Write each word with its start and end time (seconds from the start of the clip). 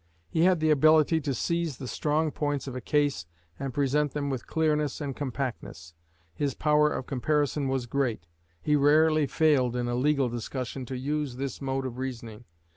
He 0.27 0.45
had 0.45 0.59
the 0.61 0.71
ability 0.71 1.21
to 1.21 1.33
seize 1.35 1.77
the 1.77 1.87
strong 1.87 2.31
points 2.31 2.65
of 2.65 2.75
a 2.75 2.81
case 2.81 3.27
and 3.59 3.71
present 3.71 4.13
them 4.13 4.31
with 4.31 4.47
clearness 4.47 4.99
and 4.99 5.15
compactness. 5.15 5.93
His 6.33 6.55
power 6.55 6.89
of 6.89 7.05
comparison 7.05 7.67
was 7.67 7.85
great. 7.85 8.25
He 8.63 8.75
rarely 8.75 9.27
failed 9.27 9.75
in 9.75 9.87
a 9.87 9.93
legal 9.93 10.27
discussion 10.27 10.87
to 10.87 10.97
use 10.97 11.35
this 11.35 11.61
mode 11.61 11.85
of 11.85 11.99
reasoning. 11.99 12.45